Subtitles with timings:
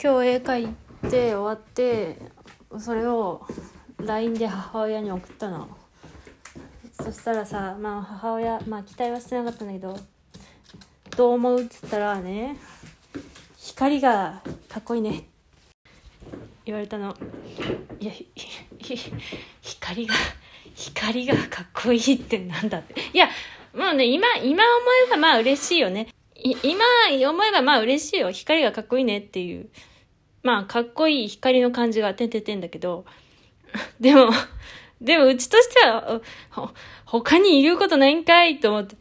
[0.00, 0.68] 今日絵描い
[1.10, 2.16] て終わって
[2.78, 3.44] それを
[3.98, 5.68] LINE で母親に送ったの。
[6.92, 9.98] そしたらさまあ母親まあ期待はしてなかったんだけど
[11.16, 12.56] どう思うっつったらね
[13.56, 15.24] 光がかっこいいね。
[16.64, 17.16] 言われたの。
[17.98, 18.28] いやひ
[18.78, 19.12] ひ
[19.62, 20.14] 光が
[20.74, 22.94] 光がかっこいいってなんだって。
[23.12, 23.26] いや
[23.74, 26.06] もうね今今思えばまあ嬉しいよね。
[26.62, 26.84] 今
[27.30, 28.30] 思えばまあ嬉しいよ。
[28.30, 29.68] 光がかっこいいねっていう。
[30.42, 33.04] まあかっこいい光の感じがてんてんてんだけど
[34.00, 34.30] でも
[35.00, 36.20] でもうちとしては
[37.04, 38.96] 他に言うことないんかいと思って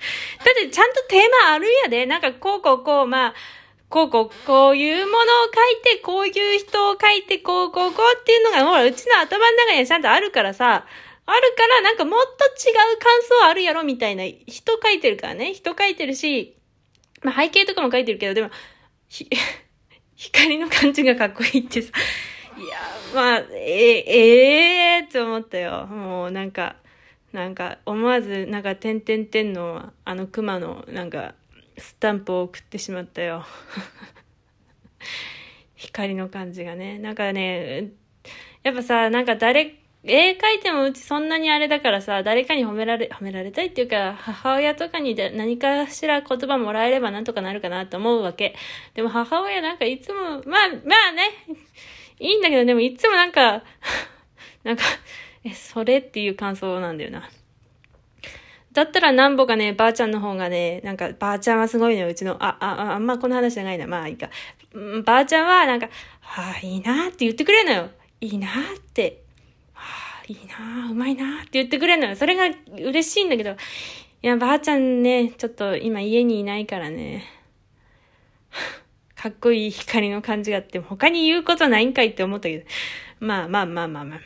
[0.44, 2.06] だってちゃんとテーマあるんやで。
[2.06, 3.34] なんかこうこうこう、まあ、
[3.88, 5.24] こうこう、こういうものを
[5.84, 10.86] 書いて、こういう人を書いて、こうこうこうっていうのが、ほら、うちの頭の中にはちゃんとあるからさ、
[11.26, 15.52] あるから、なんかもっと違う感想あるやろみたいな、人書いてるからね。
[15.52, 16.56] 人書いてるし、
[17.22, 18.50] まあ背景とかも書いてるけど、でも、
[19.08, 19.28] ひ、
[20.20, 21.92] 光の感じがかっこいいってさ、
[22.58, 22.76] いや、
[23.14, 25.86] まあ、えええー、って思ったよ。
[25.86, 26.76] もうなんか、
[27.32, 31.34] なんか思わずなんかてんてんてんのあの熊のなんか
[31.78, 33.46] スタンプを送ってしまったよ。
[35.74, 36.98] 光の感じがね。
[36.98, 37.88] なんかね
[38.62, 48.54] やっぱさなんか誰絵描いてもうちそんなにあれだからさ誰かに褒められ褒められたいっていうか母親とかに何かしら言葉もらえればなんとかなるかなと思うわけ
[48.94, 50.56] でも母親なんかいつもまあま
[51.10, 51.30] あね
[52.18, 53.62] いいんだけどでもいつもなんか
[54.64, 54.84] なんか
[55.44, 57.28] え、それっていう感想なんだよな。
[58.72, 63.86] だったらなんぼかね、ばあちゃんの方がね、なんか、ばあちゃんはすごいね、うちの、あ、あ、あんまこの話じゃないな。
[63.86, 64.30] まあいいか。
[65.04, 65.88] ばあちゃんはなんか、
[66.20, 67.90] はあ、いいなって言ってくれるのよ。
[68.20, 68.50] いいなっ
[68.92, 69.22] て。
[70.30, 72.14] いいなうまいなって言ってくれるのよ。
[72.14, 72.44] それが
[72.78, 73.54] 嬉しいんだけど、い
[74.22, 77.24] や、ばあちゃんね、ちょっと今家にいないからね。
[79.16, 82.64] かっこいい光の感じがあって、他に言うことないんかいって思ったけど。
[83.18, 84.20] まあまあまあまあまあ。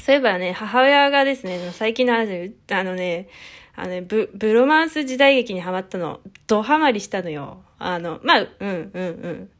[0.00, 3.28] そういえばね、母親がですね、最近の話、あのね、
[3.76, 7.62] あのね、ブ、ブロマンス時代劇にハマったの、ドハマりしたのよ。
[7.78, 9.50] あの、まあ、うん、うん、うん。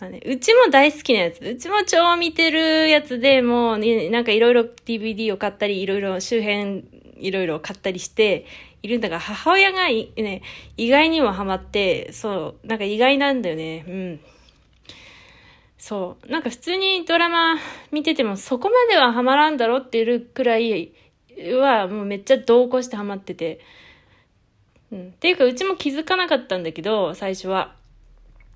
[0.00, 1.40] まあね、うちも大好きなやつ。
[1.40, 6.84] うちも超見てるやつで、もうね、なんかいろいろ DVD を買ったり、いろいろ周辺、
[7.18, 8.44] いろいろ買ったりして
[8.82, 10.42] いるんだが、母親がね、
[10.76, 13.84] 意外にもハマって、そう、なんか意外なんだよね。
[13.88, 14.20] うん。
[15.78, 16.30] そう。
[16.30, 17.56] なんか普通にドラマ
[17.92, 20.92] 見ててもそこまではハマらんだろっていうくらい
[21.60, 23.60] はもうめっちゃ同行してハマってて。
[24.90, 25.08] うん。
[25.08, 27.74] っていうかうちも気づかなかったんだけど、最初は。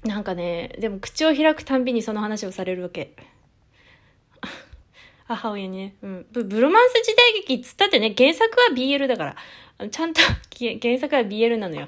[0.04, 3.14] なんかね、でも口を開くたんびにその話をされるわけ。
[5.26, 5.94] 母親にね。
[6.02, 6.26] うん。
[6.30, 9.36] ブロマンス時代劇っつったってね、原作は BL だから。
[9.90, 10.20] ちゃんと
[10.58, 11.86] 原作は BL なのよ。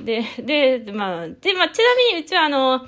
[0.00, 2.86] で、で、まあ、で、まあ、ちなみにうちはあの、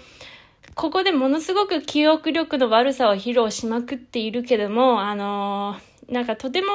[0.74, 5.76] ここでものすごく記憶力の悪さを披露しまくっているけども、あの、
[6.08, 6.68] なんかとても、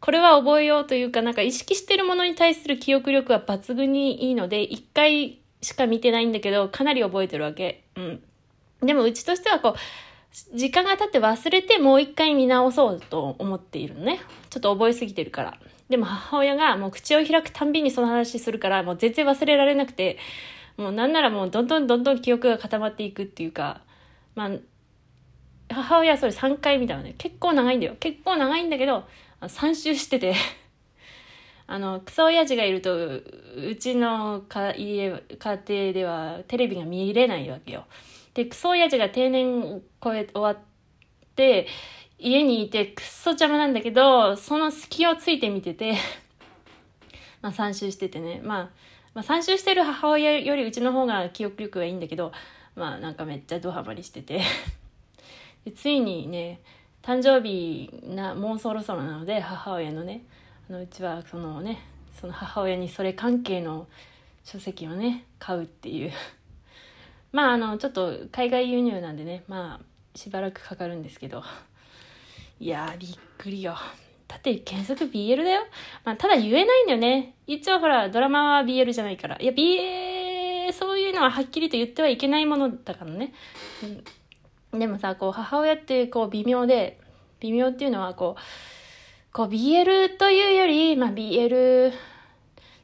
[0.00, 7.84] これは覚えようというか、なんか意識してるものに対する記憶力は抜群にいいので、一回しか見てないんだけど、かなり覚えてるわけ。
[7.96, 8.22] うん。
[8.82, 14.20] でもうちとしてはこう、時間が経って忘れてもう一回見直そうと思っているのね。
[14.50, 15.58] ちょっと覚えすぎてるから。
[15.88, 20.18] でも母親がもう口を開くたんびにその話するから、もう全然忘れられなくて、
[20.76, 23.82] もうなんならもうどんどんどんどん記憶が固まっていくっていうか、
[24.34, 24.50] まあ、
[25.68, 27.14] 母親はそれ3回見たのね。
[27.18, 27.96] 結構長いんだよ。
[28.00, 29.04] 結構長いんだけど、
[29.42, 30.34] 3周してて
[31.66, 33.22] あの、クソ親父がいると、う
[33.78, 37.84] ちの家家家庭ではテレビが見れないわけよ。
[38.34, 40.64] で、クソ親父が定年超え終わっ
[41.34, 41.66] て、
[42.18, 45.96] 家にいてくっそ邪魔なんだけど、その隙をついて見てて
[47.42, 48.40] まあ3周しててね。
[48.44, 48.70] まあ、
[49.14, 52.32] まあ、参集してる母親よりうちの方が記憶力がいいんだけど、
[52.76, 54.40] まあなんかめっちゃドハマりしてて
[55.64, 56.60] でついにね、
[57.02, 60.24] 誕生日な、もうそろそろなので、母親のね、
[60.72, 61.80] のうちはそのね、
[62.18, 63.86] その母親にそれ関係の
[64.42, 66.12] 書籍をね、買うっていう
[67.30, 71.44] まああの、ちょっと海外輸入なんでね、まあしばらくかかるんですけど、
[72.58, 73.76] いやびっくりよ。
[74.28, 75.60] だって検索 BL だよ。
[76.04, 77.34] まあ、ただ言えないんだよね。
[77.46, 79.36] 一応ほら、ドラマは BL じゃないから。
[79.38, 83.34] いや、BL、そういうのははっきりと言ってはいけないものだからね。
[84.72, 86.98] うん、でもさ、こう、母親ってこう、微妙で、
[87.40, 88.40] 微妙っていうのはこう、
[89.32, 91.92] こう、BL というより、まあ、BL、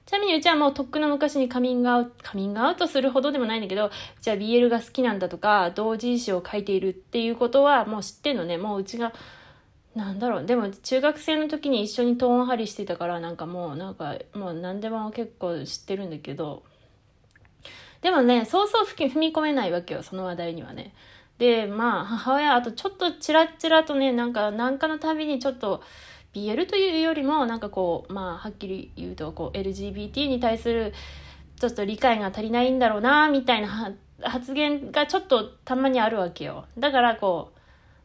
[0.06, 3.90] ちなみにうちはもうとっくの昔にカミングアウト、カミングアウトするほどでもないんだけど、う
[4.20, 8.56] ちは BL が好きなんだとか、同人誌を書いているっていうことはもう知ってんのね。
[8.56, 9.12] もううちが
[9.94, 16.62] なんだろうでも中学生の時に一緒にトーン張りしてたからなんかもうなんかもう何でも結構知ってるんだけど
[18.00, 20.94] でもね、そうそう踏み込めないわけよ、その話題にはね。
[21.38, 25.82] で、まあ、母親、あとちょっとチラチラとね、なんか、なんかのたびにちょっと、
[26.34, 30.92] BL というよりも、なんかこう、まあ、はっきり言うと、こう、LGBT に対する、
[31.58, 36.66] ちょっと理解が足りないんだろうな、みたいな発言がちょっとたまにあるわけよ。
[36.78, 37.58] だからこう、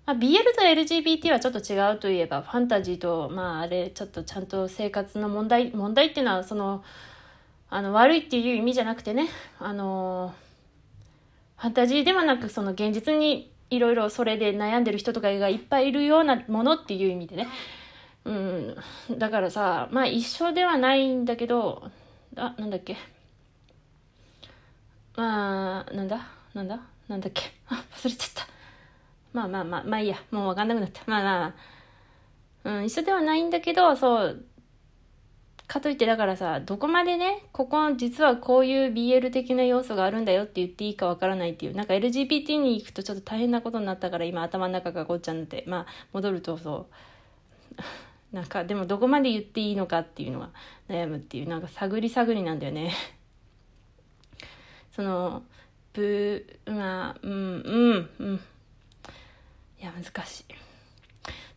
[0.05, 6.83] まあ、BL と LGBT はちょっと違うといえば、ファンタジーと、まああれ、ちょっとちゃんと生活の問題、問題っていうのは、その、
[7.69, 9.29] あの、悪いっていう意味じゃなくてね、
[9.59, 10.33] あの、
[11.57, 17.47] ファンタジーではなく、その現実にいろいろそれで悩んでる人とかがいっぱいいるようなものっていう意味でね。
[18.25, 18.75] うん。
[19.17, 21.89] だからさ、まあ一緒ではないんだけど、
[22.35, 22.95] あ、なんだっけ。
[25.15, 26.27] まあ、なんだ？
[26.53, 26.79] なんだ？
[27.07, 28.47] なんだっけあ、忘れちゃった。
[29.33, 30.17] まあまあまあ、まあいいや。
[30.31, 31.01] もうわかんなくなった。
[31.05, 31.53] まあま
[32.65, 34.45] あ、うん、一緒ではないんだけど、そう、
[35.67, 46.87] かといってだからさ、どこまでね、ここ実はこういう BL 的な要素があるんだよって言っていいかわからないっていう、なんか LGBT に行くとちょっと大変なことになったから今頭の中がごっちゃになって、まあ戻るとそ
[47.77, 47.81] う、
[48.33, 50.49] なんかでもどこまで言っていいのかっていうのは
[50.89, 52.91] 悩むっていう、なんか探り探りなんだよね。
[54.91, 55.43] その、
[55.93, 58.35] ぶ、まあ、うん、うん、うん。
[59.79, 60.45] いや、難しい。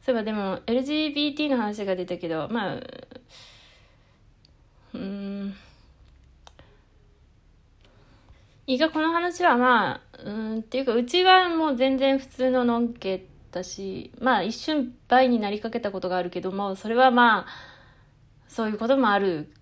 [0.02, 2.80] そういえばでも、LGBT の話が出たけど、まあ、
[4.92, 5.54] うん、
[8.66, 17.46] いいか、この話はまあ、うん、っていうか、うちはもう全然普通ののんけってだし、まあ一瞬倍になりかけたことがあるけども、それはまあ、
[18.48, 19.52] そういうこともある。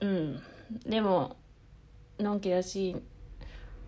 [0.00, 0.42] うん。
[0.86, 1.36] でも、
[2.18, 2.96] のんけだし、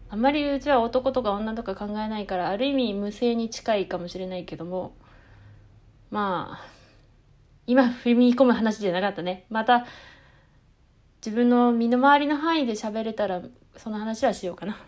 [0.08, 4.96] あんまりうちは男とか女とか考えないから、ある意味無性に近いかもしれないけども、
[6.10, 6.66] まあ、
[7.66, 9.46] 今踏み込む話じゃなかったね。
[9.50, 9.86] また、
[11.24, 13.42] 自分の身の回りの範囲で喋れたら、
[13.76, 14.80] その話はしようかな。